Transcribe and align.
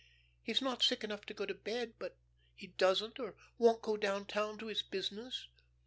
He's 0.41 0.63
not 0.63 0.81
sick 0.81 1.03
enough 1.03 1.27
to 1.27 1.33
go 1.35 1.45
to 1.45 1.53
bed, 1.53 1.93
but 1.99 2.17
he 2.55 2.65
doesn't 2.65 3.19
or 3.19 3.35
won't 3.59 3.83
go 3.83 3.97
down 3.97 4.25
town 4.25 4.57
to 4.57 4.65
his 4.65 4.81
business. 4.81 5.47